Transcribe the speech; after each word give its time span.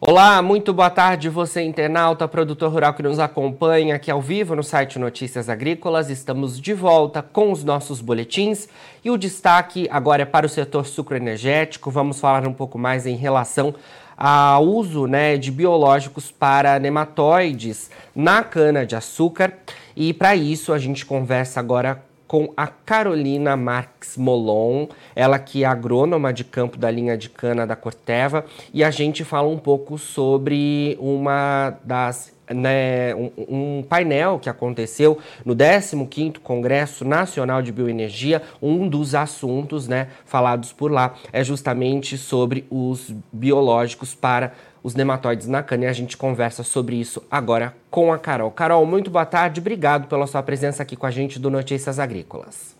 Olá, 0.00 0.40
muito 0.40 0.72
boa 0.72 0.90
tarde, 0.90 1.28
você 1.28 1.60
internauta, 1.62 2.28
produtor 2.28 2.70
rural 2.70 2.94
que 2.94 3.02
nos 3.02 3.18
acompanha 3.18 3.96
aqui 3.96 4.12
ao 4.12 4.22
vivo 4.22 4.54
no 4.54 4.62
site 4.62 4.96
Notícias 4.96 5.48
Agrícolas. 5.48 6.08
Estamos 6.08 6.60
de 6.60 6.72
volta 6.72 7.20
com 7.20 7.50
os 7.50 7.64
nossos 7.64 8.00
boletins 8.00 8.68
e 9.04 9.10
o 9.10 9.18
destaque 9.18 9.88
agora 9.90 10.22
é 10.22 10.24
para 10.24 10.46
o 10.46 10.48
setor 10.48 10.86
sucroenergético. 10.86 11.90
Vamos 11.90 12.20
falar 12.20 12.46
um 12.46 12.52
pouco 12.52 12.78
mais 12.78 13.06
em 13.06 13.16
relação 13.16 13.74
ao 14.16 14.64
uso 14.64 15.08
né, 15.08 15.36
de 15.36 15.50
biológicos 15.50 16.30
para 16.30 16.78
nematóides 16.78 17.90
na 18.14 18.44
cana-de-açúcar. 18.44 19.52
E 19.96 20.14
para 20.14 20.36
isso 20.36 20.72
a 20.72 20.78
gente 20.78 21.04
conversa 21.04 21.58
agora 21.58 22.07
com 22.28 22.52
a 22.54 22.66
Carolina 22.66 23.56
Marques 23.56 24.18
Molon, 24.18 24.86
ela 25.16 25.38
que 25.38 25.64
é 25.64 25.66
agrônoma 25.66 26.30
de 26.30 26.44
campo 26.44 26.76
da 26.76 26.90
linha 26.90 27.16
de 27.16 27.30
cana 27.30 27.66
da 27.66 27.74
Corteva, 27.74 28.44
e 28.72 28.84
a 28.84 28.90
gente 28.90 29.24
fala 29.24 29.48
um 29.48 29.58
pouco 29.58 29.96
sobre 29.96 30.96
uma 31.00 31.78
das 31.82 32.36
né, 32.50 33.14
um, 33.14 33.30
um, 33.48 33.82
painel 33.82 34.38
que 34.38 34.48
aconteceu 34.48 35.18
no 35.44 35.54
15º 35.54 36.38
Congresso 36.38 37.04
Nacional 37.04 37.62
de 37.62 37.72
Bioenergia, 37.72 38.42
um 38.60 38.88
dos 38.88 39.14
assuntos 39.14 39.86
né, 39.88 40.08
falados 40.24 40.72
por 40.72 40.90
lá 40.90 41.14
é 41.32 41.42
justamente 41.44 42.16
sobre 42.16 42.66
os 42.70 43.12
biológicos 43.32 44.14
para 44.14 44.52
os 44.88 44.94
nematóides 44.94 45.46
na 45.46 45.62
cana 45.62 45.84
e 45.84 45.86
a 45.86 45.92
gente 45.92 46.16
conversa 46.16 46.62
sobre 46.62 46.96
isso 46.96 47.22
agora 47.30 47.74
com 47.90 48.10
a 48.10 48.18
Carol. 48.18 48.50
Carol, 48.50 48.86
muito 48.86 49.10
boa 49.10 49.26
tarde, 49.26 49.60
obrigado 49.60 50.08
pela 50.08 50.26
sua 50.26 50.42
presença 50.42 50.82
aqui 50.82 50.96
com 50.96 51.04
a 51.04 51.10
gente 51.10 51.38
do 51.38 51.50
Notícias 51.50 51.98
Agrícolas. 51.98 52.74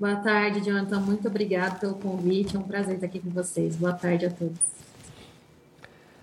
Boa 0.00 0.16
tarde, 0.16 0.64
Jonathan, 0.64 1.00
muito 1.00 1.28
obrigado 1.28 1.78
pelo 1.78 1.94
convite, 1.94 2.56
é 2.56 2.58
um 2.58 2.62
prazer 2.62 2.94
estar 2.94 3.06
aqui 3.06 3.20
com 3.20 3.28
vocês. 3.28 3.76
Boa 3.76 3.92
tarde 3.92 4.24
a 4.24 4.30
todos. 4.30 4.58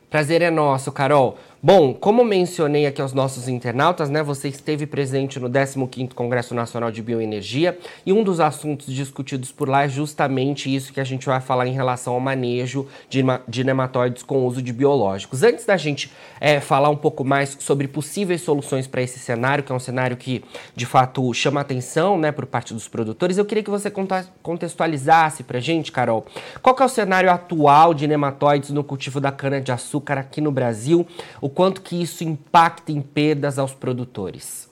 Prazer 0.10 0.42
é 0.42 0.50
nosso, 0.50 0.92
Carol. 0.92 1.38
Bom, 1.64 1.94
como 1.94 2.26
mencionei 2.26 2.88
aqui 2.88 3.00
aos 3.00 3.14
nossos 3.14 3.48
internautas, 3.48 4.10
né, 4.10 4.24
você 4.24 4.48
esteve 4.48 4.88
presente 4.88 5.40
no 5.40 5.48
15º 5.48 6.16
Congresso 6.16 6.56
Nacional 6.56 6.90
de 6.90 7.04
Bioenergia 7.04 7.78
e 8.04 8.12
um 8.12 8.24
dos 8.24 8.40
assuntos 8.40 8.92
discutidos 8.92 9.52
por 9.52 9.70
lá 9.70 9.84
é 9.84 9.88
justamente 9.88 10.76
isso 10.76 10.92
que 10.92 11.00
a 11.00 11.04
gente 11.04 11.28
vai 11.28 11.40
falar 11.40 11.68
em 11.68 11.74
relação 11.74 12.16
ao 12.16 12.20
manejo 12.20 12.88
de, 13.08 13.22
de 13.48 13.64
nematóides 13.64 14.24
com 14.24 14.44
uso 14.48 14.60
de 14.60 14.74
biológicos. 14.74 15.44
Antes 15.44 15.64
da 15.64 15.78
gente 15.78 16.12
é, 16.40 16.60
falar 16.60 16.90
um 16.90 16.96
pouco 16.96 17.24
mais 17.24 17.56
sobre 17.60 17.88
possíveis 17.88 18.42
soluções 18.42 18.88
para 18.88 19.04
esse 19.04 19.20
cenário, 19.20 19.64
que 19.64 19.72
é 19.72 19.76
um 19.76 19.80
cenário 19.80 20.18
que 20.18 20.44
de 20.76 20.88
fato 20.88 21.32
chama 21.32 21.62
atenção 21.62 22.18
né, 22.18 22.32
por 22.32 22.48
parte 22.48 22.74
dos 22.74 22.88
produtores, 22.88 23.38
eu 23.38 23.46
queria 23.46 23.64
que 23.64 23.70
você 23.70 23.94
contextualizasse 24.42 25.44
para 25.44 25.60
a 25.60 25.62
gente, 25.62 25.92
Carol, 25.92 26.26
qual 26.60 26.76
é 26.80 26.84
o 26.86 26.90
cenário 26.90 27.30
atual 27.30 27.94
de 27.94 28.08
nematóides 28.08 28.72
no 28.72 28.84
cultivo 28.84 29.22
da 29.22 29.32
cana-de-açúcar 29.32 30.18
aqui 30.18 30.42
no 30.42 30.52
Brasil, 30.52 31.06
o 31.40 31.51
quanto 31.54 31.82
que 31.82 32.02
isso 32.02 32.24
impacta 32.24 32.92
em 32.92 33.02
perdas 33.02 33.60
aos 33.60 33.74
produtores? 33.74 34.70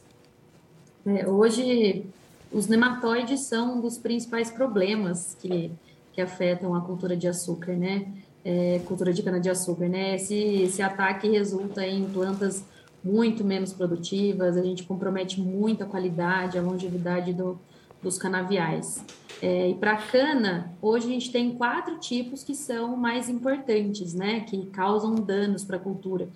É, 1.06 1.28
hoje, 1.28 2.06
os 2.52 2.68
nematóides 2.68 3.42
são 3.42 3.78
um 3.78 3.82
dos 3.82 3.98
principais 3.98 4.52
problemas 4.52 5.36
que, 5.40 5.72
que 6.14 6.22
afetam 6.22 6.76
a 6.76 6.82
cultura 6.82 7.16
de 7.16 7.28
açúcar, 7.28 7.74
né? 7.74 8.08
É, 8.44 8.82
cultura 8.86 9.14
de 9.14 9.22
cana-de-açúcar, 9.22 9.88
né? 9.88 10.16
Esse, 10.16 10.36
esse 10.36 10.82
ataque 10.82 11.30
resulta 11.30 11.86
em 11.86 12.06
plantas 12.06 12.64
muito 13.04 13.44
menos 13.44 13.72
produtivas, 13.72 14.58
a 14.58 14.62
gente 14.62 14.84
compromete 14.84 15.40
muito 15.40 15.84
a 15.84 15.86
qualidade, 15.86 16.58
a 16.58 16.62
longevidade 16.62 17.34
do, 17.34 17.60
dos 18.02 18.18
canaviais. 18.18 19.04
É, 19.42 19.70
e 19.70 19.76
para 19.76 19.96
cana, 19.96 20.74
hoje 20.82 21.08
a 21.08 21.10
gente 21.12 21.32
tem 21.32 21.56
quatro 21.56 21.98
tipos 21.98 22.44
que 22.44 22.54
são 22.54 22.98
mais 22.98 23.30
importantes, 23.30 24.14
né? 24.14 24.42
Que 24.42 24.66
causam 24.68 25.16
danos 25.16 25.64
para 25.64 25.78
a 25.78 25.80
cultura 25.80 26.28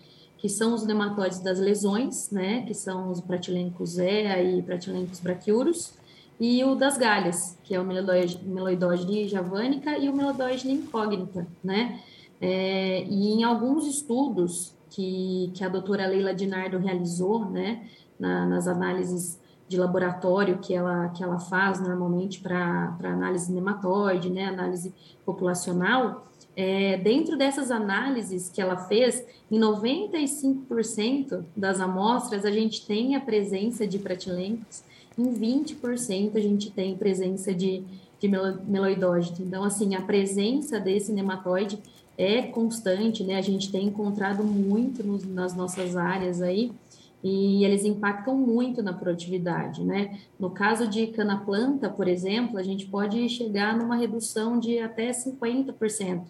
que 0.43 0.49
são 0.49 0.73
os 0.73 0.85
nematóides 0.85 1.39
das 1.39 1.57
lesões, 1.57 2.29
né, 2.29 2.63
que 2.63 2.73
são 2.73 3.09
os 3.09 3.21
pratilencos 3.21 3.97
ea 3.97 4.43
e 4.43 4.61
pratilencos 4.61 5.21
braquiurus, 5.21 5.93
e 6.37 6.61
o 6.65 6.75
das 6.75 6.97
galhas, 6.97 7.57
que 7.63 7.73
é 7.73 7.79
o 7.79 7.85
meloidógene 7.85 9.25
javânica 9.29 9.97
e 9.97 10.09
o 10.09 10.13
meloidógene 10.13 10.73
incógnita, 10.73 11.47
né? 11.63 12.01
É, 12.41 13.05
e 13.05 13.29
em 13.31 13.45
alguns 13.45 13.87
estudos 13.87 14.75
que, 14.89 15.49
que 15.53 15.63
a 15.63 15.69
doutora 15.69 16.07
Leila 16.07 16.33
Dinardo 16.33 16.77
realizou, 16.77 17.45
né, 17.49 17.87
na, 18.19 18.45
nas 18.45 18.67
análises 18.67 19.39
de 19.69 19.77
laboratório 19.77 20.57
que 20.57 20.73
ela, 20.73 21.07
que 21.07 21.23
ela 21.23 21.39
faz 21.39 21.79
normalmente 21.79 22.41
para 22.41 22.97
análise 23.01 23.49
nematóide, 23.49 24.29
né, 24.29 24.47
análise 24.47 24.93
populacional, 25.25 26.27
é, 26.55 26.97
dentro 26.97 27.35
dessas 27.35 27.71
análises 27.71 28.49
que 28.49 28.61
ela 28.61 28.77
fez, 28.77 29.25
em 29.49 29.59
95% 29.59 31.43
das 31.55 31.79
amostras 31.79 32.45
a 32.45 32.51
gente 32.51 32.85
tem 32.85 33.15
a 33.15 33.19
presença 33.19 33.87
de 33.87 33.97
pratilencos, 33.97 34.83
em 35.17 35.33
20% 35.33 36.35
a 36.35 36.39
gente 36.39 36.71
tem 36.71 36.95
presença 36.95 37.53
de, 37.53 37.83
de. 38.19 38.31
Então, 39.39 39.63
assim, 39.63 39.95
a 39.95 40.01
presença 40.01 40.79
desse 40.79 41.11
nematóide 41.11 41.77
é 42.17 42.43
constante, 42.43 43.23
né? 43.23 43.35
A 43.37 43.41
gente 43.41 43.71
tem 43.71 43.87
encontrado 43.87 44.43
muito 44.43 45.03
nos, 45.03 45.25
nas 45.25 45.55
nossas 45.55 45.97
áreas 45.97 46.41
aí, 46.41 46.71
e 47.23 47.65
eles 47.65 47.83
impactam 47.83 48.37
muito 48.37 48.83
na 48.83 48.93
produtividade, 48.93 49.83
né? 49.83 50.19
No 50.39 50.51
caso 50.51 50.87
de 50.87 51.07
cana-planta, 51.07 51.89
por 51.89 52.07
exemplo, 52.07 52.57
a 52.57 52.63
gente 52.63 52.85
pode 52.85 53.27
chegar 53.29 53.77
numa 53.77 53.95
redução 53.95 54.59
de 54.59 54.79
até 54.79 55.11
50% 55.11 56.21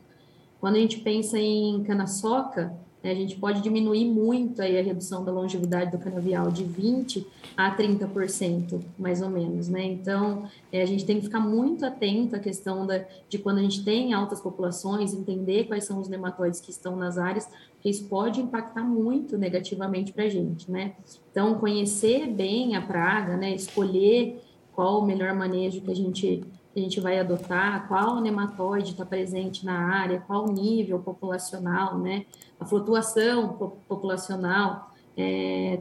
quando 0.64 0.78
a 0.78 0.80
gente 0.80 1.00
pensa 1.00 1.38
em 1.38 1.84
cana-soca, 1.84 2.74
né, 3.04 3.12
a 3.12 3.16
gente 3.16 3.36
pode 3.36 3.60
diminuir 3.60 4.06
muito 4.06 4.62
aí 4.62 4.80
a 4.80 4.82
redução 4.82 5.22
da 5.22 5.30
longevidade 5.30 5.92
do 5.92 5.98
canavial 5.98 6.50
de 6.50 6.64
20% 6.64 7.26
a 7.58 7.76
30%, 7.76 8.82
mais 8.98 9.22
ou 9.22 9.30
menos, 9.30 9.68
né? 9.68 9.84
Então, 9.84 10.48
é, 10.72 10.82
a 10.82 10.86
gente 10.86 11.06
tem 11.06 11.18
que 11.18 11.26
ficar 11.26 11.42
muito 11.42 11.86
atento 11.86 12.38
à 12.38 12.40
questão 12.40 12.88
da, 12.88 13.04
de 13.28 13.40
quando 13.40 13.58
a 13.58 13.62
gente 13.62 13.84
tem 13.84 14.14
altas 14.14 14.40
populações, 14.40 15.14
entender 15.14 15.66
quais 15.66 15.84
são 15.84 16.00
os 16.00 16.08
nematóides 16.08 16.62
que 16.62 16.72
estão 16.72 16.96
nas 16.96 17.18
áreas, 17.18 17.46
porque 17.74 17.90
isso 17.90 18.06
pode 18.06 18.40
impactar 18.40 18.86
muito 18.86 19.38
negativamente 19.38 20.14
para 20.14 20.24
a 20.24 20.30
gente, 20.30 20.72
né? 20.72 20.94
Então, 21.30 21.56
conhecer 21.56 22.26
bem 22.28 22.78
a 22.78 22.82
praga, 22.82 23.36
né? 23.36 23.54
Escolher 23.54 24.42
qual 24.72 25.02
o 25.02 25.06
melhor 25.06 25.36
manejo 25.36 25.82
que 25.82 25.92
a 25.92 25.96
gente 25.96 26.42
a 26.76 26.80
gente 26.80 27.00
vai 27.00 27.20
adotar, 27.20 27.88
qual 27.88 28.20
nematóide 28.20 28.92
está 28.92 29.06
presente 29.06 29.66
na 29.66 29.78
área, 29.78 30.24
qual 30.26 30.48
nível 30.48 31.00
populacional, 31.00 32.00
né? 32.00 32.26
A 32.60 32.66
flutuação 32.66 33.50
populacional, 33.88 34.92
é, 35.16 35.80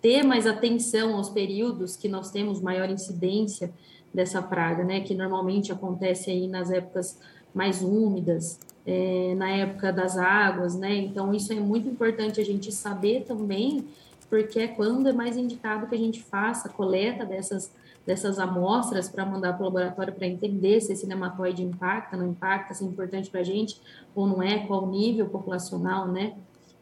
ter 0.00 0.24
mais 0.24 0.46
atenção 0.46 1.14
aos 1.14 1.28
períodos 1.28 1.94
que 1.96 2.08
nós 2.08 2.30
temos 2.30 2.60
maior 2.60 2.90
incidência 2.90 3.72
dessa 4.12 4.42
praga, 4.42 4.82
né? 4.82 5.00
Que 5.00 5.14
normalmente 5.14 5.70
acontece 5.70 6.30
aí 6.30 6.48
nas 6.48 6.70
épocas 6.70 7.20
mais 7.54 7.82
úmidas, 7.82 8.58
é, 8.84 9.34
na 9.36 9.48
época 9.50 9.92
das 9.92 10.16
águas, 10.16 10.74
né? 10.74 10.96
Então, 10.96 11.32
isso 11.32 11.52
é 11.52 11.56
muito 11.56 11.88
importante 11.88 12.40
a 12.40 12.44
gente 12.44 12.72
saber 12.72 13.24
também, 13.24 13.86
porque 14.32 14.60
é 14.60 14.66
quando 14.66 15.10
é 15.10 15.12
mais 15.12 15.36
indicado 15.36 15.86
que 15.86 15.94
a 15.94 15.98
gente 15.98 16.22
faça 16.22 16.66
a 16.66 16.72
coleta 16.72 17.22
dessas 17.22 17.70
dessas 18.06 18.38
amostras 18.38 19.06
para 19.06 19.26
mandar 19.26 19.52
para 19.52 19.60
o 19.60 19.66
laboratório 19.66 20.14
para 20.14 20.26
entender 20.26 20.80
se 20.80 20.90
esse 20.90 21.06
nematóide 21.06 21.62
impacta, 21.62 22.16
não 22.16 22.28
impacta, 22.28 22.72
se 22.72 22.82
é 22.82 22.86
importante 22.86 23.28
para 23.28 23.40
a 23.40 23.44
gente 23.44 23.78
ou 24.14 24.26
não 24.26 24.42
é, 24.42 24.66
qual 24.66 24.84
o 24.84 24.90
nível 24.90 25.28
populacional, 25.28 26.08
né? 26.08 26.34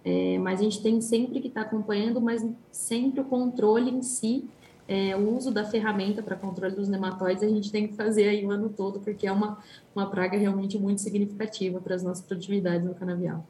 É, 0.04 0.38
mas 0.38 0.60
a 0.60 0.62
gente 0.62 0.80
tem 0.80 1.00
sempre 1.00 1.40
que 1.40 1.48
estar 1.48 1.62
tá 1.62 1.66
acompanhando, 1.66 2.20
mas 2.20 2.46
sempre 2.70 3.20
o 3.20 3.24
controle 3.24 3.90
em 3.90 4.00
si, 4.00 4.48
é, 4.86 5.16
o 5.16 5.36
uso 5.36 5.50
da 5.50 5.64
ferramenta 5.64 6.22
para 6.22 6.36
controle 6.36 6.76
dos 6.76 6.88
nematóides, 6.88 7.42
a 7.42 7.48
gente 7.48 7.72
tem 7.72 7.88
que 7.88 7.94
fazer 7.94 8.28
aí 8.28 8.46
o 8.46 8.50
ano 8.52 8.68
todo, 8.68 9.00
porque 9.00 9.26
é 9.26 9.32
uma, 9.32 9.58
uma 9.92 10.08
praga 10.08 10.38
realmente 10.38 10.78
muito 10.78 11.00
significativa 11.00 11.80
para 11.80 11.96
as 11.96 12.02
nossas 12.04 12.24
produtividades 12.24 12.86
no 12.86 12.94
canavial. 12.94 13.44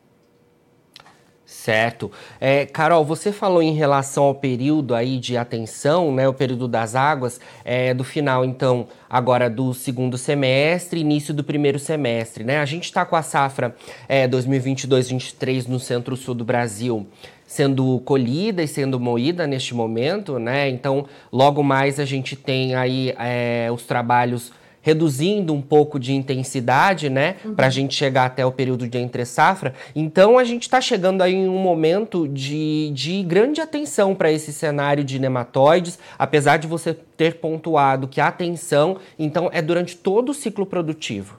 Certo. 1.51 2.13
É, 2.41 2.65
Carol, 2.65 3.05
você 3.05 3.33
falou 3.33 3.61
em 3.61 3.75
relação 3.75 4.23
ao 4.23 4.35
período 4.37 4.95
aí 4.95 5.19
de 5.19 5.37
atenção, 5.37 6.15
né, 6.15 6.29
o 6.29 6.33
período 6.33 6.69
das 6.69 6.95
águas, 6.95 7.41
é, 7.65 7.93
do 7.93 8.05
final, 8.05 8.45
então, 8.45 8.87
agora 9.11 9.51
do 9.51 9.75
segundo 9.75 10.17
semestre, 10.17 11.01
início 11.01 11.35
do 11.35 11.43
primeiro 11.43 11.77
semestre, 11.77 12.45
né? 12.45 12.59
A 12.61 12.65
gente 12.65 12.85
está 12.85 13.05
com 13.05 13.17
a 13.17 13.23
safra 13.23 13.75
é, 14.09 14.29
2022-23 14.29 15.67
no 15.67 15.81
centro-sul 15.81 16.37
do 16.37 16.45
Brasil 16.45 17.05
sendo 17.45 17.99
colhida 18.05 18.63
e 18.63 18.69
sendo 18.69 19.01
moída 19.01 19.45
neste 19.45 19.75
momento, 19.75 20.39
né? 20.39 20.69
Então, 20.69 21.07
logo 21.33 21.65
mais 21.65 21.99
a 21.99 22.05
gente 22.05 22.37
tem 22.37 22.77
aí 22.77 23.13
é, 23.19 23.69
os 23.73 23.83
trabalhos 23.83 24.53
reduzindo 24.83 25.53
um 25.53 25.61
pouco 25.61 25.99
de 25.99 26.13
intensidade, 26.13 27.11
né, 27.11 27.37
uhum. 27.45 27.55
para 27.55 27.67
a 27.67 27.71
gente 27.71 27.95
chegar 27.95 28.27
até 28.27 28.45
o 28.45 28.53
período 28.53 28.89
de 28.89 28.99
entre 28.99 29.25
safra. 29.25 29.75
Então 29.95 30.39
a 30.39 30.45
gente 30.45 30.63
está 30.63 30.81
chegando 30.81 31.23
aí 31.23 31.35
em 31.35 31.49
um 31.49 31.59
momento 31.59 32.27
de, 32.27 32.91
de 32.95 33.23
grande 33.23 33.61
atenção 33.61 34.15
para 34.15 34.33
esse 34.33 34.53
cenário 34.53 35.05
de 35.05 35.19
nematóides, 35.19 35.99
apesar 36.19 36.57
de 36.57 36.67
você 36.67 36.95
ter 36.95 37.37
pontuado 37.41 38.09
que 38.09 38.21
a 38.21 38.29
atenção, 38.29 38.97
então, 39.19 39.51
é 39.53 39.61
durante 39.61 39.97
todo 39.97 40.31
o 40.31 40.35
ciclo 40.35 40.65
produtivo. 40.65 41.39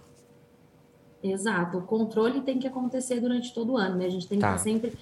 Exato. 1.23 1.77
O 1.77 1.81
controle 1.83 2.41
tem 2.41 2.57
que 2.57 2.67
acontecer 2.67 3.19
durante 3.19 3.53
todo 3.53 3.73
o 3.73 3.77
ano, 3.77 3.97
né? 3.97 4.05
A 4.05 4.09
gente 4.09 4.27
tem 4.27 4.37
que 4.37 4.43
tá. 4.43 4.55
estar 4.55 4.63
sempre 4.63 4.93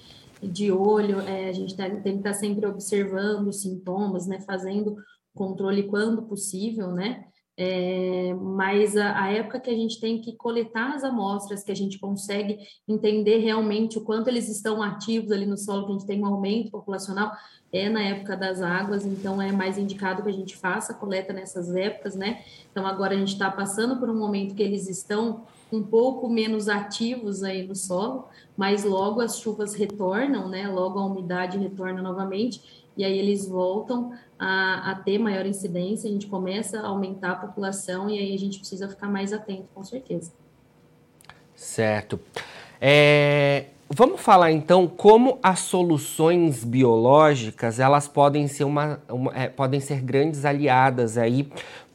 de 0.42 0.70
olho, 0.70 1.20
é, 1.20 1.48
a 1.48 1.52
gente 1.52 1.74
tem 1.76 1.98
que 1.98 2.08
estar 2.08 2.34
sempre 2.34 2.66
observando 2.66 3.48
os 3.48 3.62
sintomas, 3.62 4.26
né? 4.26 4.40
Fazendo 4.40 4.96
controle 5.34 5.84
quando 5.84 6.22
possível, 6.22 6.92
né? 6.92 7.24
É, 7.62 8.32
mas 8.40 8.96
a, 8.96 9.24
a, 9.24 9.32
época 9.34 9.60
que 9.60 9.68
a 9.68 9.74
gente 9.74 10.00
tem 10.00 10.18
que 10.18 10.34
coletar 10.34 10.94
as 10.94 11.04
amostras, 11.04 11.62
que 11.62 11.70
a 11.70 11.76
gente 11.76 11.98
consegue 11.98 12.58
entender 12.88 13.36
realmente 13.36 13.98
o 13.98 14.00
quanto 14.00 14.28
eles 14.28 14.48
estão 14.48 14.82
ativos 14.82 15.30
ali 15.30 15.44
no 15.44 15.58
solo, 15.58 15.84
que 15.84 15.90
a 15.90 15.92
gente 15.92 16.06
tem 16.06 16.22
um 16.22 16.26
aumento 16.26 16.70
populacional, 16.70 17.30
é 17.70 17.90
na 17.90 18.02
época 18.02 18.34
das 18.34 18.62
águas, 18.62 19.04
então 19.04 19.42
é 19.42 19.52
mais 19.52 19.76
indicado 19.76 20.22
que 20.22 20.30
a 20.30 20.32
gente 20.32 20.56
faça 20.56 20.94
a 20.94 20.96
coleta 20.96 21.34
nessas 21.34 21.76
épocas, 21.76 22.16
né? 22.16 22.42
Então 22.72 22.86
agora 22.86 23.14
a 23.14 23.18
gente 23.18 23.34
está 23.34 23.50
passando 23.50 24.00
por 24.00 24.08
um 24.08 24.18
momento 24.18 24.54
que 24.54 24.62
eles 24.62 24.88
estão 24.88 25.42
um 25.70 25.82
pouco 25.82 26.30
menos 26.30 26.66
ativos 26.66 27.42
aí 27.42 27.66
no 27.66 27.76
solo, 27.76 28.26
mas 28.56 28.84
logo 28.84 29.20
as 29.20 29.38
chuvas 29.38 29.74
retornam, 29.74 30.48
né? 30.48 30.66
Logo 30.66 30.98
a 30.98 31.04
umidade 31.04 31.58
retorna 31.58 32.00
novamente 32.00 32.79
e 33.00 33.04
aí 33.04 33.18
eles 33.18 33.48
voltam 33.48 34.12
a, 34.38 34.90
a, 34.90 34.94
ter 34.94 35.18
maior 35.18 35.46
incidência, 35.46 36.08
a 36.08 36.12
gente 36.12 36.26
começa 36.26 36.80
a 36.80 36.86
aumentar 36.86 37.32
a 37.32 37.36
população 37.36 38.10
e 38.10 38.18
aí 38.18 38.34
a 38.34 38.38
gente 38.38 38.58
precisa 38.58 38.86
ficar 38.88 39.08
mais 39.08 39.32
atento, 39.32 39.64
com 39.74 39.82
certeza. 39.82 40.32
Certo. 41.54 42.20
É, 42.78 43.66
vamos 43.88 44.20
falar 44.20 44.52
então 44.52 44.86
como 44.86 45.38
as 45.42 45.60
soluções 45.60 46.62
biológicas 46.62 47.80
elas 47.80 48.06
podem 48.06 48.46
ser 48.46 48.64
uma, 48.64 49.00
uma 49.08 49.32
é, 49.34 49.48
podem 49.48 49.80
ser 49.80 50.02
grandes 50.02 50.44
aliadas 50.44 51.16
aí 51.16 51.50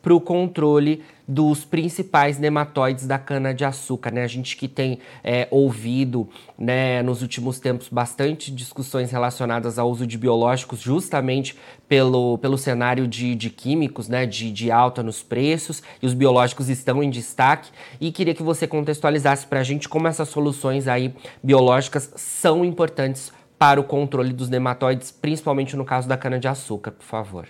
para 0.05 0.13
o 0.13 0.21
controle 0.21 1.01
dos 1.27 1.65
principais 1.65 2.37
nematóides 2.37 3.07
da 3.07 3.17
cana-de-açúcar. 3.17 4.11
Né? 4.11 4.21
A 4.21 4.27
gente 4.27 4.55
que 4.55 4.67
tem 4.67 4.99
é, 5.23 5.47
ouvido 5.49 6.29
né, 6.55 7.01
nos 7.01 7.23
últimos 7.23 7.59
tempos 7.59 7.89
bastante 7.89 8.51
discussões 8.51 9.09
relacionadas 9.09 9.79
ao 9.79 9.89
uso 9.89 10.05
de 10.05 10.15
biológicos, 10.15 10.79
justamente 10.79 11.57
pelo, 11.89 12.37
pelo 12.37 12.55
cenário 12.55 13.07
de, 13.07 13.33
de 13.33 13.49
químicos, 13.49 14.07
né, 14.07 14.27
de, 14.27 14.51
de 14.51 14.69
alta 14.69 15.01
nos 15.01 15.23
preços, 15.23 15.81
e 15.99 16.05
os 16.05 16.13
biológicos 16.13 16.69
estão 16.69 17.01
em 17.01 17.09
destaque. 17.09 17.71
E 17.99 18.11
queria 18.11 18.35
que 18.35 18.43
você 18.43 18.67
contextualizasse 18.67 19.47
para 19.47 19.61
a 19.61 19.63
gente 19.63 19.89
como 19.89 20.07
essas 20.07 20.29
soluções 20.29 20.87
aí 20.87 21.15
biológicas 21.41 22.13
são 22.15 22.63
importantes 22.63 23.33
para 23.57 23.81
o 23.81 23.83
controle 23.83 24.33
dos 24.33 24.49
nematóides, 24.49 25.09
principalmente 25.09 25.75
no 25.75 25.83
caso 25.83 26.07
da 26.07 26.15
cana-de-açúcar, 26.15 26.91
por 26.91 27.05
favor. 27.05 27.47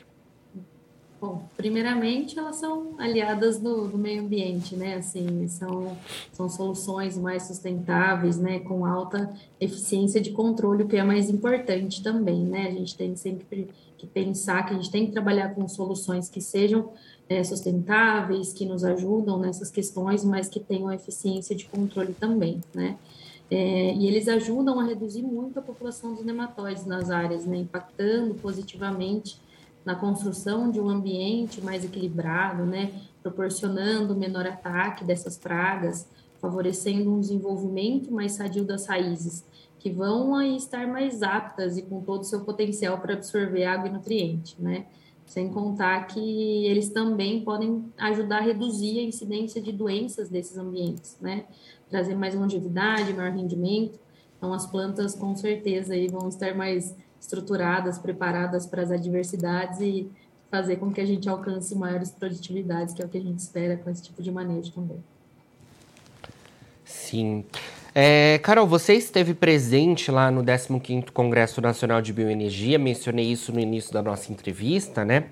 Bom, 1.19 1.43
primeiramente 1.55 2.37
elas 2.37 2.57
são 2.57 2.95
aliadas 2.97 3.57
do, 3.57 3.87
do, 3.87 3.97
meio 3.97 4.21
ambiente, 4.21 4.75
né? 4.75 4.95
Assim, 4.95 5.47
são, 5.47 5.97
são 6.31 6.49
soluções 6.49 7.17
mais 7.17 7.43
sustentáveis, 7.43 8.37
né? 8.37 8.59
Com 8.59 8.85
alta 8.85 9.33
eficiência 9.59 10.19
de 10.19 10.31
controle, 10.31 10.83
o 10.83 10.87
que 10.87 10.97
é 10.97 11.03
mais 11.03 11.29
importante 11.29 12.03
também, 12.03 12.43
né? 12.43 12.67
A 12.67 12.71
gente 12.71 12.97
tem 12.97 13.15
sempre 13.15 13.69
que 13.97 14.05
pensar 14.05 14.65
que 14.65 14.73
a 14.73 14.75
gente 14.75 14.91
tem 14.91 15.05
que 15.05 15.13
trabalhar 15.13 15.55
com 15.55 15.65
soluções 15.69 16.27
que 16.27 16.41
sejam 16.41 16.91
é, 17.29 17.41
sustentáveis, 17.43 18.51
que 18.51 18.65
nos 18.65 18.83
ajudam 18.83 19.39
nessas 19.39 19.71
questões, 19.71 20.23
mas 20.23 20.49
que 20.49 20.59
tenham 20.59 20.91
eficiência 20.91 21.55
de 21.55 21.65
controle 21.65 22.13
também, 22.13 22.61
né? 22.73 22.97
É, 23.49 23.93
e 23.93 24.07
eles 24.07 24.27
ajudam 24.27 24.79
a 24.79 24.83
reduzir 24.83 25.21
muito 25.21 25.59
a 25.59 25.61
população 25.61 26.13
dos 26.13 26.25
nematóides 26.25 26.85
nas 26.85 27.09
áreas, 27.09 27.45
né? 27.45 27.57
Impactando 27.57 28.33
positivamente 28.35 29.39
na 29.85 29.95
construção 29.95 30.71
de 30.71 30.81
um 30.81 30.89
ambiente 30.89 31.61
mais 31.61 31.85
equilibrado, 31.85 32.65
né, 32.65 32.91
proporcionando 33.21 34.15
menor 34.15 34.47
ataque 34.47 35.03
dessas 35.03 35.37
pragas, 35.37 36.09
favorecendo 36.41 37.13
um 37.13 37.19
desenvolvimento 37.19 38.11
mais 38.11 38.33
sadio 38.33 38.65
das 38.65 38.87
raízes, 38.87 39.45
que 39.79 39.91
vão 39.91 40.35
aí 40.35 40.57
estar 40.57 40.87
mais 40.87 41.21
aptas 41.21 41.77
e 41.77 41.83
com 41.83 42.01
todo 42.01 42.21
o 42.21 42.25
seu 42.25 42.41
potencial 42.41 42.97
para 42.97 43.13
absorver 43.13 43.65
água 43.65 43.87
e 43.87 43.91
nutriente, 43.91 44.55
né? 44.59 44.87
Sem 45.27 45.49
contar 45.49 46.05
que 46.07 46.65
eles 46.65 46.89
também 46.89 47.41
podem 47.41 47.85
ajudar 47.97 48.39
a 48.39 48.41
reduzir 48.41 48.99
a 48.99 49.03
incidência 49.03 49.61
de 49.61 49.71
doenças 49.71 50.29
desses 50.29 50.57
ambientes, 50.57 51.17
né? 51.21 51.45
Trazer 51.89 52.15
mais 52.15 52.33
longevidade, 52.35 53.13
maior 53.13 53.31
rendimento. 53.31 53.99
Então, 54.37 54.53
as 54.53 54.65
plantas 54.65 55.15
com 55.15 55.35
certeza 55.35 55.93
aí 55.93 56.07
vão 56.07 56.27
estar 56.29 56.55
mais 56.55 56.95
estruturadas, 57.19 57.97
preparadas 57.97 58.65
para 58.65 58.81
as 58.81 58.91
adversidades 58.91 59.79
e 59.79 60.09
fazer 60.49 60.77
com 60.77 60.91
que 60.91 61.01
a 61.01 61.05
gente 61.05 61.27
alcance 61.27 61.75
maiores 61.75 62.11
produtividades, 62.11 62.93
que 62.93 63.01
é 63.01 63.05
o 63.05 63.09
que 63.09 63.17
a 63.17 63.21
gente 63.21 63.39
espera 63.39 63.77
com 63.77 63.89
esse 63.89 64.03
tipo 64.03 64.21
de 64.21 64.31
manejo 64.31 64.71
também. 64.71 65.03
Sim. 66.83 67.43
É, 67.93 68.39
Carol, 68.43 68.67
você 68.67 68.93
esteve 68.93 69.33
presente 69.33 70.11
lá 70.11 70.29
no 70.29 70.43
15º 70.43 71.11
Congresso 71.11 71.61
Nacional 71.61 72.01
de 72.01 72.11
Bioenergia, 72.11 72.77
mencionei 72.77 73.25
isso 73.25 73.51
no 73.53 73.59
início 73.59 73.93
da 73.93 74.01
nossa 74.01 74.31
entrevista, 74.31 75.05
né? 75.05 75.25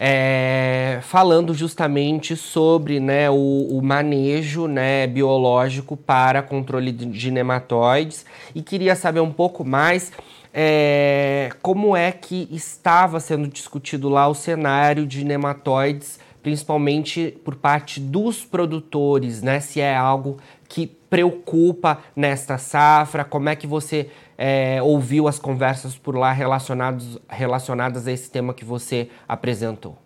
É, 0.00 1.00
falando 1.02 1.52
justamente 1.52 2.36
sobre 2.36 3.00
né, 3.00 3.28
o, 3.28 3.66
o, 3.68 3.82
manejo 3.82 4.68
né, 4.68 5.08
biológico 5.08 5.96
para 5.96 6.40
controle 6.40 6.92
de 6.92 7.32
nematóides 7.32 8.24
e 8.54 8.62
queria 8.62 8.94
saber 8.94 9.18
um 9.18 9.32
pouco 9.32 9.64
mais 9.64 10.12
é, 10.60 11.50
como 11.62 11.96
é 11.96 12.10
que 12.10 12.48
estava 12.50 13.20
sendo 13.20 13.46
discutido 13.46 14.08
lá 14.08 14.26
o 14.26 14.34
cenário 14.34 15.06
de 15.06 15.24
nematóides, 15.24 16.18
principalmente 16.42 17.38
por 17.44 17.54
parte 17.54 18.00
dos 18.00 18.44
produtores, 18.44 19.40
né? 19.40 19.60
Se 19.60 19.80
é 19.80 19.96
algo 19.96 20.38
que 20.68 20.88
preocupa 20.88 22.00
nesta 22.16 22.58
safra, 22.58 23.24
como 23.24 23.48
é 23.48 23.54
que 23.54 23.68
você 23.68 24.10
é, 24.36 24.82
ouviu 24.82 25.28
as 25.28 25.38
conversas 25.38 25.96
por 25.96 26.16
lá 26.16 26.32
relacionados, 26.32 27.20
relacionadas 27.28 28.08
a 28.08 28.10
esse 28.10 28.28
tema 28.28 28.52
que 28.52 28.64
você 28.64 29.08
apresentou? 29.28 29.96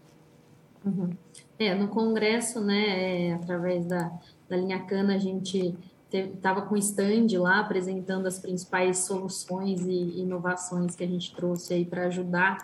Uhum. 0.84 1.16
É, 1.58 1.74
no 1.74 1.88
Congresso, 1.88 2.60
né, 2.60 3.28
é, 3.28 3.32
através 3.32 3.86
da, 3.86 4.12
da 4.50 4.56
linha 4.58 4.80
Cana, 4.80 5.14
a 5.14 5.18
gente 5.18 5.74
estava 6.18 6.62
com 6.62 6.76
stand 6.76 7.26
lá 7.38 7.60
apresentando 7.60 8.26
as 8.26 8.38
principais 8.38 8.98
soluções 8.98 9.80
e 9.86 10.20
inovações 10.20 10.94
que 10.94 11.04
a 11.04 11.06
gente 11.06 11.34
trouxe 11.34 11.74
aí 11.74 11.84
para 11.84 12.06
ajudar 12.06 12.58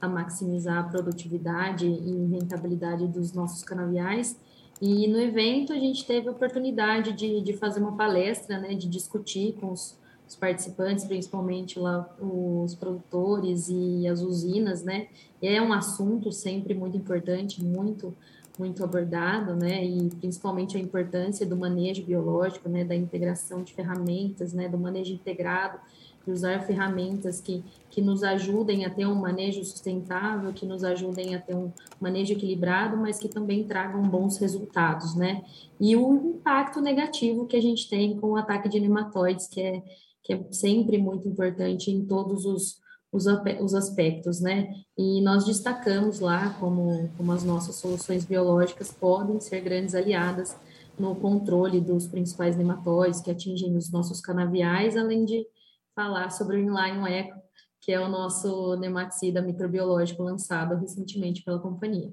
a 0.00 0.08
maximizar 0.08 0.78
a 0.78 0.82
produtividade 0.82 1.86
e 1.86 2.26
rentabilidade 2.26 3.06
dos 3.06 3.32
nossos 3.32 3.62
canaviais. 3.62 4.36
E 4.80 5.06
no 5.06 5.20
evento 5.20 5.72
a 5.72 5.78
gente 5.78 6.04
teve 6.04 6.28
a 6.28 6.32
oportunidade 6.32 7.12
de, 7.12 7.40
de 7.40 7.52
fazer 7.52 7.80
uma 7.80 7.96
palestra, 7.96 8.58
né, 8.58 8.74
de 8.74 8.88
discutir 8.88 9.54
com 9.60 9.70
os, 9.70 9.96
os 10.28 10.34
participantes, 10.34 11.04
principalmente 11.04 11.78
lá 11.78 12.12
os 12.20 12.74
produtores 12.74 13.68
e 13.68 14.08
as 14.08 14.22
usinas, 14.22 14.82
né? 14.82 15.06
É 15.40 15.62
um 15.62 15.72
assunto 15.72 16.32
sempre 16.32 16.74
muito 16.74 16.96
importante, 16.96 17.62
muito 17.62 18.12
muito 18.58 18.84
abordado, 18.84 19.54
né, 19.54 19.84
e 19.84 20.10
principalmente 20.10 20.76
a 20.76 20.80
importância 20.80 21.46
do 21.46 21.56
manejo 21.56 22.04
biológico, 22.04 22.68
né, 22.68 22.84
da 22.84 22.94
integração 22.94 23.62
de 23.62 23.72
ferramentas, 23.72 24.52
né, 24.52 24.68
do 24.68 24.78
manejo 24.78 25.12
integrado, 25.12 25.78
de 26.24 26.30
usar 26.30 26.60
ferramentas 26.60 27.40
que, 27.40 27.64
que 27.90 28.00
nos 28.00 28.22
ajudem 28.22 28.84
a 28.84 28.90
ter 28.90 29.06
um 29.06 29.14
manejo 29.14 29.64
sustentável, 29.64 30.52
que 30.52 30.64
nos 30.64 30.84
ajudem 30.84 31.34
a 31.34 31.40
ter 31.40 31.56
um 31.56 31.72
manejo 32.00 32.34
equilibrado, 32.34 32.96
mas 32.96 33.18
que 33.18 33.28
também 33.28 33.64
tragam 33.64 34.02
bons 34.02 34.38
resultados, 34.38 35.14
né, 35.14 35.42
e 35.80 35.96
o 35.96 36.14
impacto 36.14 36.80
negativo 36.80 37.46
que 37.46 37.56
a 37.56 37.62
gente 37.62 37.88
tem 37.88 38.16
com 38.16 38.32
o 38.32 38.36
ataque 38.36 38.68
de 38.68 38.78
nematóides, 38.78 39.48
que 39.48 39.60
é, 39.60 39.82
que 40.22 40.32
é 40.34 40.44
sempre 40.52 40.98
muito 40.98 41.26
importante 41.26 41.90
em 41.90 42.04
todos 42.04 42.44
os 42.44 42.81
os, 43.12 43.26
os 43.60 43.74
aspectos, 43.74 44.40
né? 44.40 44.72
E 44.96 45.20
nós 45.20 45.44
destacamos 45.44 46.18
lá 46.18 46.54
como, 46.58 47.10
como 47.16 47.30
as 47.32 47.44
nossas 47.44 47.76
soluções 47.76 48.24
biológicas 48.24 48.90
podem 48.90 49.38
ser 49.38 49.60
grandes 49.60 49.94
aliadas 49.94 50.56
no 50.98 51.14
controle 51.14 51.80
dos 51.80 52.06
principais 52.06 52.56
nematóides 52.56 53.20
que 53.20 53.30
atingem 53.30 53.76
os 53.76 53.90
nossos 53.90 54.20
canaviais, 54.20 54.96
além 54.96 55.24
de 55.24 55.46
falar 55.94 56.30
sobre 56.30 56.56
o 56.56 56.60
Inline 56.60 57.06
Eco, 57.08 57.38
que 57.80 57.92
é 57.92 58.00
o 58.00 58.08
nosso 58.08 58.76
nematicida 58.76 59.42
microbiológico 59.42 60.22
lançado 60.22 60.76
recentemente 60.76 61.42
pela 61.42 61.58
companhia. 61.58 62.12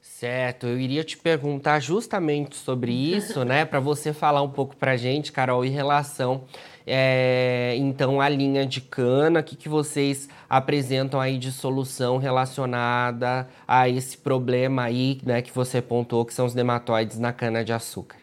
Certo, 0.00 0.66
eu 0.66 0.78
iria 0.78 1.04
te 1.04 1.16
perguntar 1.16 1.80
justamente 1.80 2.56
sobre 2.56 2.92
isso, 3.16 3.44
né, 3.44 3.64
para 3.64 3.80
você 3.80 4.12
falar 4.12 4.42
um 4.42 4.50
pouco 4.50 4.76
para 4.76 4.96
gente, 4.96 5.32
Carol, 5.32 5.64
em 5.64 5.70
relação 5.70 6.44
é, 6.92 7.74
então, 7.76 8.20
a 8.20 8.28
linha 8.28 8.66
de 8.66 8.80
cana, 8.80 9.38
o 9.38 9.44
que, 9.44 9.54
que 9.54 9.68
vocês 9.68 10.28
apresentam 10.48 11.20
aí 11.20 11.38
de 11.38 11.52
solução 11.52 12.18
relacionada 12.18 13.48
a 13.66 13.88
esse 13.88 14.18
problema 14.18 14.82
aí, 14.82 15.20
né, 15.24 15.40
que 15.40 15.52
você 15.52 15.80
pontuou, 15.80 16.24
que 16.24 16.34
são 16.34 16.46
os 16.46 16.52
nematóides 16.52 17.16
na 17.18 17.32
cana-de-açúcar? 17.32 18.18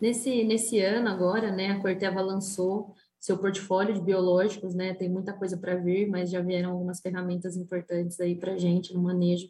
Nesse, 0.00 0.44
nesse 0.44 0.78
ano 0.80 1.08
agora, 1.08 1.50
né, 1.50 1.72
a 1.72 1.80
Corteva 1.80 2.20
lançou 2.20 2.94
seu 3.24 3.38
portfólio 3.38 3.94
de 3.94 4.02
biológicos, 4.02 4.74
né? 4.74 4.92
Tem 4.92 5.08
muita 5.08 5.32
coisa 5.32 5.56
para 5.56 5.76
vir, 5.76 6.06
mas 6.06 6.28
já 6.28 6.42
vieram 6.42 6.72
algumas 6.72 7.00
ferramentas 7.00 7.56
importantes 7.56 8.20
aí 8.20 8.34
para 8.34 8.58
gente 8.58 8.92
no 8.92 9.00
manejo 9.00 9.48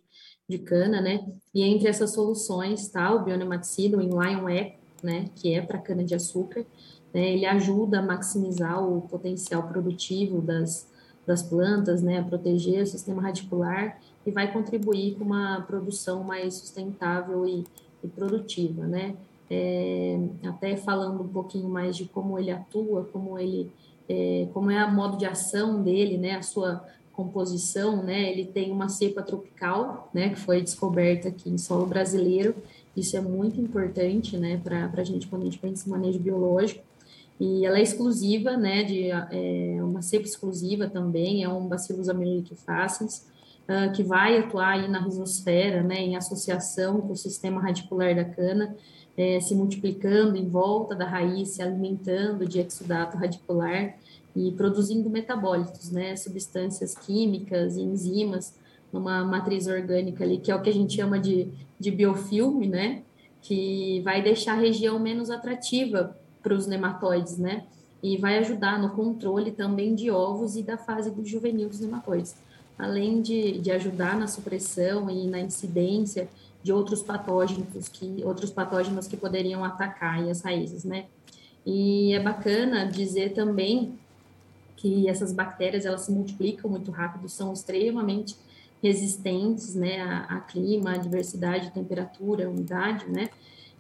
de 0.49 0.59
cana, 0.59 1.01
né? 1.01 1.27
E 1.53 1.65
entre 1.65 1.89
essas 1.89 2.13
soluções 2.13 2.87
tá 2.87 3.13
o 3.13 3.25
bionematicida, 3.25 3.99
o 3.99 4.01
Inline 4.01 4.57
Eco, 4.57 4.79
né? 5.03 5.29
Que 5.35 5.55
é 5.55 5.61
para 5.61 5.81
cana 5.81 6.05
de 6.05 6.15
açúcar. 6.15 6.65
Né? 7.13 7.33
Ele 7.33 7.45
ajuda 7.47 7.99
a 7.99 8.03
maximizar 8.03 8.81
o 8.81 9.01
potencial 9.09 9.67
produtivo 9.67 10.41
das, 10.41 10.89
das 11.27 11.43
plantas, 11.43 12.01
né? 12.01 12.21
A 12.21 12.23
proteger 12.23 12.85
o 12.85 12.87
sistema 12.87 13.23
radicular 13.23 13.99
e 14.25 14.31
vai 14.31 14.53
contribuir 14.53 15.17
com 15.17 15.25
uma 15.25 15.63
produção 15.63 16.23
mais 16.23 16.55
sustentável 16.55 17.45
e, 17.45 17.65
e 18.05 18.07
produtiva, 18.07 18.87
né? 18.87 19.17
É, 19.51 20.19
até 20.45 20.77
falando 20.77 21.23
um 21.23 21.29
pouquinho 21.29 21.69
mais 21.69 21.97
de 21.97 22.05
como 22.07 22.39
ele 22.39 22.51
atua, 22.51 23.09
como 23.13 23.39
ele, 23.39 23.71
é, 24.09 24.49
como 24.53 24.71
é 24.71 24.79
a 24.79 24.91
modo 24.91 25.17
de 25.17 25.27
ação 25.27 25.83
dele, 25.83 26.17
né, 26.17 26.37
a 26.37 26.43
sua 26.43 26.85
composição, 27.13 28.03
né, 28.03 28.31
ele 28.31 28.45
tem 28.45 28.73
uma 28.73 28.89
cepa 28.89 29.23
tropical, 29.23 30.11
né, 30.13 30.31
que 30.31 30.37
foi 30.37 30.61
descoberta 30.61 31.29
aqui 31.29 31.49
em 31.49 31.59
solo 31.59 31.87
brasileiro, 31.87 32.55
isso 32.97 33.17
é 33.17 33.21
muito 33.21 33.61
importante, 33.61 34.37
né, 34.37 34.61
para 34.63 34.91
a 34.93 35.05
gente 35.05 35.27
quando 35.27 35.43
a 35.43 35.45
gente 35.45 35.59
pensa 35.59 35.89
em 35.89 35.93
manejo 35.93 36.19
biológico, 36.19 36.83
e 37.39 37.67
ela 37.67 37.79
é 37.79 37.83
exclusiva, 37.83 38.57
né, 38.57 38.85
de 38.85 39.11
é, 39.11 39.79
uma 39.83 40.03
cepa 40.03 40.25
exclusiva 40.25 40.89
também, 40.89 41.43
é 41.43 41.49
um 41.49 41.67
Bacillus 41.67 42.09
ameloidefaciens, 42.09 43.27
uh, 43.69 43.93
que 43.93 44.03
vai 44.03 44.39
atuar 44.39 44.75
aí 44.75 44.89
na 44.89 45.01
rizosfera, 45.01 45.83
né, 45.83 45.97
em 45.97 46.17
associação 46.17 47.01
com 47.01 47.13
o 47.13 47.17
sistema 47.17 47.61
radicular 47.61 48.15
da 48.15 48.25
cana, 48.25 48.77
é, 49.17 49.41
se 49.41 49.55
multiplicando 49.55 50.37
em 50.37 50.49
volta 50.49 50.95
da 50.95 51.07
raiz, 51.07 51.51
se 51.51 51.63
alimentando 51.63 52.47
de 52.47 52.61
exudato 52.61 53.17
radicular 53.17 53.95
e 54.35 54.51
produzindo 54.53 55.09
metabólitos, 55.09 55.91
né, 55.91 56.17
substâncias 56.17 56.95
químicas 56.95 57.77
enzimas 57.77 58.55
numa 58.93 59.25
matriz 59.25 59.67
orgânica 59.67 60.25
ali, 60.25 60.39
que 60.39 60.51
é 60.51 60.55
o 60.55 60.63
que 60.63 60.71
a 60.71 60.73
gente 60.73 60.95
chama 60.95 61.19
de, 61.19 61.49
de 61.79 61.91
biofilme, 61.91 62.67
né, 62.67 63.03
que 63.41 64.01
vai 64.05 64.23
deixar 64.23 64.55
a 64.55 64.61
região 64.61 64.99
menos 64.99 65.31
atrativa 65.31 66.17
para 66.43 66.55
os 66.55 66.67
nematóides, 66.67 67.39
né, 67.39 67.65
e 68.03 68.17
vai 68.17 68.39
ajudar 68.39 68.81
no 68.81 68.91
controle 68.91 69.53
também 69.53 69.95
de 69.95 70.11
ovos 70.11 70.57
e 70.57 70.63
da 70.63 70.77
fase 70.77 71.11
do 71.11 71.25
juvenil 71.25 71.69
dos 71.69 71.81
nematóides, 71.81 72.35
além 72.77 73.23
de, 73.23 73.59
de 73.59 73.71
ajudar 73.71 74.19
na 74.19 74.27
supressão 74.27 75.09
e 75.09 75.27
na 75.29 75.41
incidência 75.41 76.29
de 76.65 76.73
outros 76.73 77.03
patógenos 77.03 77.89
que 77.89 78.25
outros 78.25 78.51
patógenos 78.51 79.07
que 79.07 79.19
poderiam 79.19 79.63
atacar 79.63 80.27
as 80.29 80.41
raízes, 80.41 80.83
né? 80.83 81.05
E 81.65 82.15
é 82.15 82.21
bacana 82.21 82.87
dizer 82.87 83.35
também 83.35 83.99
que 84.75 85.07
essas 85.09 85.31
bactérias 85.31 85.85
elas 85.85 86.03
se 86.03 86.13
multiplicam 86.13 86.71
muito 86.71 86.91
rápido, 86.91 87.29
são 87.29 87.53
extremamente 87.53 88.37
resistentes, 88.83 89.75
né, 89.75 90.01
a, 90.03 90.37
a 90.37 90.41
clima, 90.41 90.93
a 90.93 90.97
diversidade, 90.97 91.71
temperatura, 91.71 92.51
umidade, 92.51 93.09
né? 93.09 93.29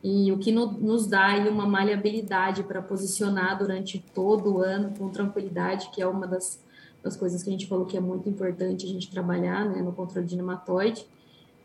E 0.02 0.30
o 0.30 0.38
que 0.38 0.52
no, 0.52 0.66
nos 0.72 1.06
dá 1.06 1.28
aí 1.28 1.48
uma 1.48 1.66
maleabilidade 1.66 2.62
para 2.62 2.82
posicionar 2.82 3.58
durante 3.58 3.98
todo 4.14 4.56
o 4.56 4.58
ano 4.60 4.92
com 4.98 5.08
tranquilidade, 5.08 5.88
que 5.90 6.02
é 6.02 6.06
uma 6.06 6.26
das, 6.26 6.62
das 7.02 7.16
coisas 7.16 7.42
que 7.42 7.48
a 7.48 7.52
gente 7.52 7.66
falou 7.66 7.86
que 7.86 7.96
é 7.96 8.00
muito 8.00 8.28
importante 8.28 8.84
a 8.84 8.88
gente 8.88 9.10
trabalhar, 9.10 9.64
né, 9.64 9.80
no 9.80 9.92
controle 9.92 10.26
de 10.26 10.36
nematóide. 10.36 11.06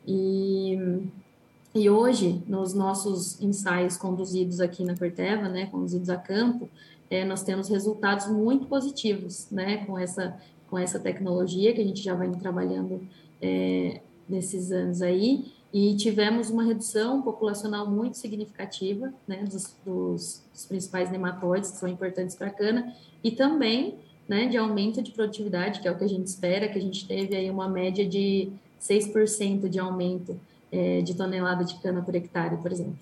E, 0.07 0.77
e 1.73 1.89
hoje, 1.89 2.41
nos 2.47 2.73
nossos 2.73 3.41
ensaios 3.41 3.97
conduzidos 3.97 4.59
aqui 4.59 4.83
na 4.83 4.97
Corteva, 4.97 5.47
né, 5.47 5.67
conduzidos 5.67 6.09
a 6.09 6.17
campo, 6.17 6.69
é, 7.09 7.25
nós 7.25 7.43
temos 7.43 7.67
resultados 7.69 8.27
muito 8.27 8.67
positivos, 8.67 9.47
né, 9.51 9.85
com 9.85 9.97
essa, 9.97 10.37
com 10.69 10.77
essa 10.77 10.99
tecnologia 10.99 11.73
que 11.73 11.81
a 11.81 11.83
gente 11.83 12.01
já 12.01 12.13
vem 12.13 12.31
trabalhando 12.31 13.01
é, 13.41 14.01
nesses 14.27 14.71
anos 14.71 15.01
aí, 15.01 15.51
e 15.71 15.95
tivemos 15.95 16.49
uma 16.49 16.63
redução 16.63 17.21
populacional 17.21 17.89
muito 17.89 18.17
significativa, 18.17 19.13
né, 19.27 19.43
dos, 19.43 19.75
dos, 19.85 20.43
dos 20.51 20.65
principais 20.65 21.11
nematóides 21.11 21.71
que 21.71 21.77
são 21.77 21.89
importantes 21.89 22.35
para 22.35 22.47
a 22.47 22.51
cana, 22.51 22.93
e 23.23 23.31
também, 23.31 23.95
né, 24.27 24.47
de 24.47 24.57
aumento 24.57 25.01
de 25.01 25.11
produtividade, 25.11 25.79
que 25.79 25.87
é 25.87 25.91
o 25.91 25.97
que 25.97 26.03
a 26.03 26.09
gente 26.09 26.27
espera, 26.27 26.67
que 26.67 26.77
a 26.77 26.81
gente 26.81 27.07
teve 27.07 27.35
aí 27.35 27.49
uma 27.49 27.67
média 27.67 28.07
de 28.07 28.51
6% 28.79 29.67
de 29.69 29.79
aumento 29.79 30.39
é, 30.71 31.01
de 31.01 31.13
tonelada 31.15 31.63
de 31.63 31.75
cana 31.75 32.01
por 32.01 32.15
hectare, 32.15 32.57
por 32.57 32.71
exemplo. 32.71 32.97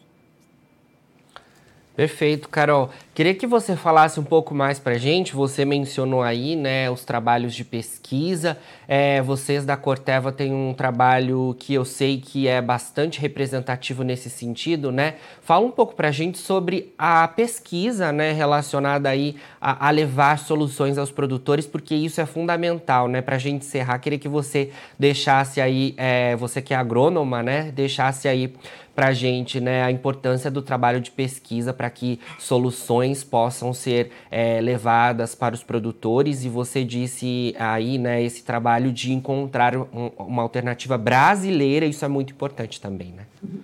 Perfeito, 1.97 2.47
Carol. 2.47 2.91
Queria 3.15 3.33
que 3.33 3.47
você 3.47 3.75
falasse 3.75 4.19
um 4.19 4.23
pouco 4.23 4.53
mais 4.53 4.77
para 4.77 4.99
gente. 4.99 5.33
Você 5.33 5.65
mencionou 5.65 6.21
aí, 6.21 6.55
né, 6.55 6.91
os 6.91 7.03
trabalhos 7.03 7.55
de 7.55 7.65
pesquisa. 7.65 8.55
É, 8.87 9.19
vocês 9.23 9.65
da 9.65 9.75
Corteva 9.75 10.31
têm 10.31 10.53
um 10.53 10.75
trabalho 10.75 11.55
que 11.57 11.73
eu 11.73 11.83
sei 11.83 12.19
que 12.19 12.47
é 12.47 12.61
bastante 12.61 13.19
representativo 13.19 14.03
nesse 14.03 14.29
sentido, 14.29 14.91
né? 14.91 15.15
Fala 15.41 15.65
um 15.65 15.71
pouco 15.71 15.95
para 15.95 16.11
gente 16.11 16.37
sobre 16.37 16.93
a 16.99 17.27
pesquisa, 17.27 18.11
né, 18.11 18.31
relacionada 18.31 19.09
aí 19.09 19.35
a, 19.59 19.87
a, 19.87 19.89
levar 19.89 20.37
soluções 20.37 20.99
aos 20.99 21.11
produtores, 21.11 21.65
porque 21.65 21.95
isso 21.95 22.21
é 22.21 22.27
fundamental, 22.27 23.07
né? 23.07 23.23
Para 23.23 23.37
a 23.37 23.39
gente 23.39 23.65
encerrar, 23.65 23.97
queria 23.97 24.19
que 24.19 24.29
você 24.29 24.69
deixasse 24.99 25.59
aí, 25.59 25.95
é, 25.97 26.35
você 26.35 26.61
que 26.61 26.75
é 26.75 26.77
agrônoma, 26.77 27.41
né, 27.41 27.71
deixasse 27.71 28.27
aí 28.27 28.53
para 28.97 29.09
a 29.09 29.13
gente 29.13 29.61
né, 29.61 29.83
a 29.83 29.91
importância 29.91 30.49
do 30.49 30.59
trabalho 30.59 30.99
de 30.99 31.11
pesquisa 31.11 31.71
para 31.71 31.87
que 31.87 32.19
soluções 32.39 33.23
possam 33.23 33.71
ser 33.71 34.09
é, 34.31 34.59
levadas 34.59 35.35
para 35.35 35.53
os 35.53 35.61
produtores. 35.61 36.43
E 36.43 36.49
você 36.49 36.83
disse 36.83 37.55
aí 37.59 37.99
né, 37.99 38.23
esse 38.23 38.43
trabalho 38.43 38.91
de 38.91 39.13
encontrar 39.13 39.77
um, 39.77 40.09
uma 40.17 40.41
alternativa 40.41 40.97
brasileira, 40.97 41.85
isso 41.85 42.03
é 42.03 42.07
muito 42.07 42.33
importante 42.33 42.81
também. 42.81 43.11
Né? 43.11 43.27
Uhum. 43.43 43.59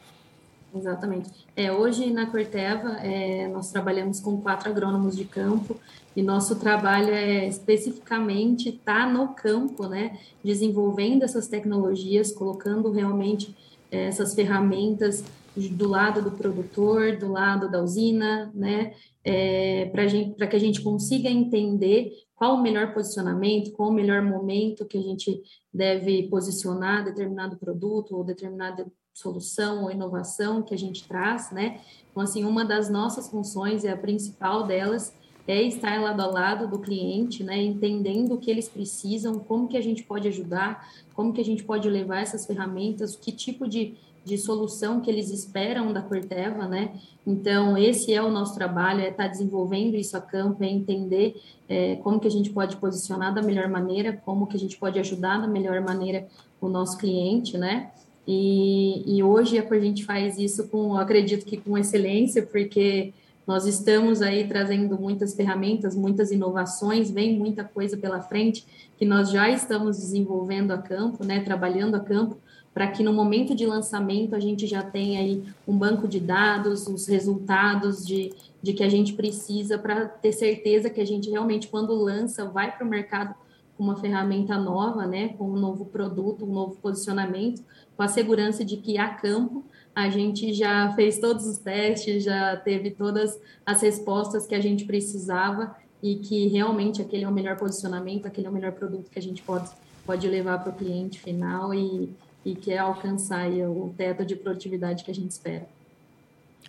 Exatamente. 0.75 1.31
É, 1.55 1.71
hoje 1.71 2.11
na 2.11 2.27
Corteva 2.27 2.97
é, 3.01 3.47
nós 3.47 3.71
trabalhamos 3.71 4.19
com 4.19 4.39
quatro 4.39 4.69
agrônomos 4.69 5.15
de 5.15 5.25
campo 5.25 5.79
e 6.15 6.21
nosso 6.21 6.57
trabalho 6.57 7.09
é 7.09 7.47
especificamente 7.47 8.69
estar 8.69 9.07
tá 9.07 9.11
no 9.11 9.29
campo, 9.29 9.87
né, 9.87 10.15
desenvolvendo 10.43 11.23
essas 11.23 11.47
tecnologias, 11.47 12.31
colocando 12.31 12.91
realmente 12.91 13.55
essas 13.97 14.33
ferramentas 14.33 15.23
do 15.55 15.87
lado 15.87 16.21
do 16.21 16.31
produtor, 16.31 17.17
do 17.17 17.31
lado 17.31 17.69
da 17.69 17.81
usina, 17.81 18.51
né, 18.55 18.93
é, 19.23 19.85
para 19.91 20.47
que 20.47 20.55
a 20.55 20.59
gente 20.59 20.81
consiga 20.81 21.29
entender 21.29 22.11
qual 22.35 22.55
o 22.55 22.61
melhor 22.61 22.93
posicionamento, 22.93 23.71
qual 23.71 23.89
o 23.89 23.93
melhor 23.93 24.21
momento 24.21 24.85
que 24.85 24.97
a 24.97 25.01
gente 25.01 25.41
deve 25.71 26.23
posicionar 26.23 27.05
determinado 27.05 27.57
produto 27.57 28.17
ou 28.17 28.23
determinada 28.23 28.85
solução 29.13 29.83
ou 29.83 29.91
inovação 29.91 30.63
que 30.63 30.73
a 30.73 30.77
gente 30.77 31.07
traz, 31.07 31.51
né? 31.51 31.79
Então, 32.09 32.23
assim, 32.23 32.43
uma 32.43 32.65
das 32.65 32.89
nossas 32.89 33.29
funções, 33.29 33.85
é 33.85 33.91
a 33.91 33.97
principal 33.97 34.65
delas, 34.65 35.15
é 35.47 35.61
estar 35.61 36.01
lado 36.01 36.21
a 36.21 36.27
lado 36.27 36.67
do 36.67 36.79
cliente, 36.79 37.43
né, 37.43 37.61
entendendo 37.61 38.33
o 38.33 38.37
que 38.37 38.49
eles 38.49 38.69
precisam, 38.69 39.39
como 39.39 39.67
que 39.67 39.77
a 39.77 39.81
gente 39.81 40.03
pode 40.03 40.27
ajudar, 40.27 40.89
como 41.13 41.33
que 41.33 41.41
a 41.41 41.45
gente 41.45 41.63
pode 41.63 41.89
levar 41.89 42.21
essas 42.21 42.45
ferramentas, 42.45 43.15
que 43.15 43.31
tipo 43.31 43.67
de, 43.67 43.95
de 44.23 44.37
solução 44.37 45.01
que 45.01 45.11
eles 45.11 45.29
esperam 45.29 45.91
da 45.91 46.01
Corteva, 46.01 46.65
né? 46.65 46.93
Então, 47.27 47.77
esse 47.77 48.13
é 48.13 48.21
o 48.21 48.31
nosso 48.31 48.55
trabalho, 48.55 49.01
é 49.01 49.09
estar 49.09 49.27
desenvolvendo 49.27 49.95
isso 49.95 50.15
a 50.15 50.21
campo, 50.21 50.63
é 50.63 50.69
entender 50.69 51.35
é, 51.67 51.97
como 51.97 52.19
que 52.19 52.27
a 52.27 52.31
gente 52.31 52.49
pode 52.49 52.77
posicionar 52.77 53.33
da 53.33 53.41
melhor 53.41 53.67
maneira, 53.67 54.13
como 54.25 54.47
que 54.47 54.55
a 54.55 54.59
gente 54.59 54.77
pode 54.77 54.97
ajudar 54.99 55.39
da 55.39 55.47
melhor 55.47 55.81
maneira 55.81 56.25
o 56.61 56.69
nosso 56.69 56.97
cliente, 56.97 57.57
né? 57.57 57.91
E, 58.25 59.03
e 59.05 59.21
hoje 59.21 59.57
a 59.57 59.79
gente 59.79 60.05
faz 60.05 60.37
isso 60.37 60.69
com, 60.69 60.95
acredito 60.95 61.45
que 61.45 61.57
com 61.57 61.77
excelência, 61.77 62.43
porque 62.43 63.13
nós 63.45 63.65
estamos 63.65 64.21
aí 64.21 64.47
trazendo 64.47 64.97
muitas 64.97 65.33
ferramentas, 65.33 65.95
muitas 65.95 66.31
inovações, 66.31 67.11
vem 67.11 67.37
muita 67.37 67.63
coisa 67.63 67.97
pela 67.97 68.21
frente 68.21 68.65
que 68.97 69.05
nós 69.05 69.29
já 69.29 69.49
estamos 69.49 69.97
desenvolvendo 69.97 70.71
a 70.71 70.77
campo, 70.77 71.25
né, 71.25 71.41
trabalhando 71.41 71.95
a 71.95 71.99
campo, 71.99 72.37
para 72.73 72.87
que 72.87 73.03
no 73.03 73.13
momento 73.13 73.53
de 73.53 73.65
lançamento 73.65 74.35
a 74.35 74.39
gente 74.39 74.65
já 74.65 74.81
tenha 74.81 75.19
aí 75.19 75.43
um 75.67 75.77
banco 75.77 76.07
de 76.07 76.19
dados, 76.19 76.87
os 76.87 77.07
resultados 77.07 78.05
de, 78.05 78.33
de 78.61 78.73
que 78.73 78.83
a 78.83 78.89
gente 78.89 79.13
precisa 79.13 79.77
para 79.77 80.05
ter 80.07 80.31
certeza 80.31 80.89
que 80.89 80.99
a 80.99 81.05
gente 81.05 81.29
realmente, 81.29 81.67
quando 81.67 81.93
lança, 81.93 82.45
vai 82.45 82.75
para 82.75 82.85
o 82.85 82.89
mercado 82.89 83.35
com 83.77 83.83
uma 83.83 83.95
ferramenta 83.95 84.57
nova, 84.57 85.05
né, 85.05 85.29
com 85.29 85.45
um 85.51 85.59
novo 85.59 85.85
produto, 85.85 86.45
um 86.45 86.53
novo 86.53 86.75
posicionamento, 86.81 87.61
com 87.95 88.03
a 88.03 88.07
segurança 88.07 88.63
de 88.63 88.77
que 88.77 88.97
a 88.97 89.09
campo 89.09 89.63
a 89.95 90.09
gente 90.09 90.53
já 90.53 90.91
fez 90.93 91.19
todos 91.19 91.45
os 91.45 91.57
testes, 91.57 92.23
já 92.23 92.57
teve 92.57 92.91
todas 92.91 93.39
as 93.65 93.81
respostas 93.81 94.47
que 94.47 94.55
a 94.55 94.59
gente 94.59 94.85
precisava 94.85 95.75
e 96.01 96.15
que 96.15 96.47
realmente 96.47 97.01
aquele 97.01 97.23
é 97.23 97.27
o 97.27 97.31
melhor 97.31 97.55
posicionamento, 97.57 98.25
aquele 98.25 98.47
é 98.47 98.49
o 98.49 98.53
melhor 98.53 98.71
produto 98.71 99.09
que 99.09 99.19
a 99.19 99.21
gente 99.21 99.41
pode, 99.41 99.69
pode 100.05 100.27
levar 100.27 100.59
para 100.59 100.71
o 100.71 100.75
cliente 100.75 101.19
final 101.19 101.73
e, 101.73 102.09
e 102.43 102.55
que 102.55 102.71
é 102.71 102.79
alcançar 102.79 103.49
o 103.49 103.93
teto 103.95 104.25
de 104.25 104.35
produtividade 104.35 105.03
que 105.03 105.11
a 105.11 105.15
gente 105.15 105.31
espera. 105.31 105.65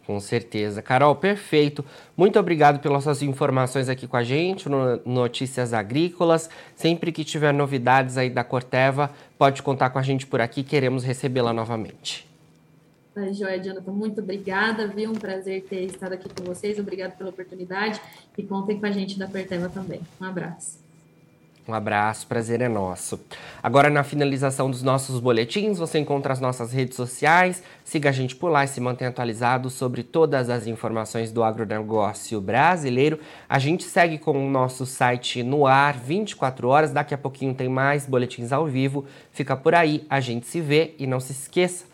Com 0.06 0.20
certeza. 0.20 0.82
Carol, 0.82 1.16
perfeito. 1.16 1.82
Muito 2.14 2.38
obrigado 2.38 2.78
pelas 2.78 3.04
suas 3.04 3.22
informações 3.22 3.88
aqui 3.88 4.06
com 4.06 4.18
a 4.18 4.22
gente 4.22 4.68
no 4.68 5.00
Notícias 5.04 5.72
Agrícolas. 5.72 6.50
Sempre 6.76 7.10
que 7.10 7.24
tiver 7.24 7.54
novidades 7.54 8.18
aí 8.18 8.28
da 8.28 8.44
Corteva, 8.44 9.10
pode 9.38 9.62
contar 9.62 9.88
com 9.90 9.98
a 9.98 10.02
gente 10.02 10.26
por 10.26 10.42
aqui, 10.42 10.62
queremos 10.62 11.04
recebê-la 11.04 11.54
novamente. 11.54 12.33
Joia, 13.32 13.62
Jonathan, 13.62 13.92
muito 13.92 14.20
obrigada, 14.20 14.88
viu? 14.88 15.10
Um 15.10 15.14
prazer 15.14 15.64
ter 15.64 15.84
estado 15.84 16.14
aqui 16.14 16.28
com 16.28 16.44
vocês. 16.44 16.78
Obrigado 16.78 17.16
pela 17.16 17.30
oportunidade 17.30 18.00
e 18.36 18.42
contem 18.42 18.78
com 18.78 18.86
a 18.86 18.90
gente 18.90 19.18
da 19.18 19.28
Corteva 19.28 19.68
também. 19.68 20.00
Um 20.20 20.24
abraço. 20.24 20.84
Um 21.66 21.72
abraço, 21.72 22.26
prazer 22.26 22.60
é 22.60 22.68
nosso. 22.68 23.18
Agora, 23.62 23.88
na 23.88 24.04
finalização 24.04 24.70
dos 24.70 24.82
nossos 24.82 25.18
boletins, 25.18 25.78
você 25.78 25.98
encontra 25.98 26.30
as 26.30 26.38
nossas 26.38 26.72
redes 26.72 26.94
sociais. 26.94 27.62
Siga 27.82 28.10
a 28.10 28.12
gente 28.12 28.36
por 28.36 28.50
lá 28.50 28.64
e 28.64 28.68
se 28.68 28.82
mantenha 28.82 29.08
atualizado 29.08 29.70
sobre 29.70 30.02
todas 30.02 30.50
as 30.50 30.66
informações 30.66 31.32
do 31.32 31.42
agronegócio 31.42 32.38
brasileiro. 32.38 33.18
A 33.48 33.58
gente 33.58 33.84
segue 33.84 34.18
com 34.18 34.46
o 34.46 34.50
nosso 34.50 34.84
site 34.84 35.42
no 35.42 35.66
ar 35.66 35.96
24 35.96 36.68
horas. 36.68 36.92
Daqui 36.92 37.14
a 37.14 37.18
pouquinho 37.18 37.54
tem 37.54 37.68
mais 37.68 38.04
boletins 38.04 38.52
ao 38.52 38.66
vivo. 38.66 39.06
Fica 39.32 39.56
por 39.56 39.74
aí, 39.74 40.04
a 40.10 40.20
gente 40.20 40.46
se 40.46 40.60
vê 40.60 40.94
e 40.98 41.06
não 41.06 41.18
se 41.18 41.32
esqueça. 41.32 41.93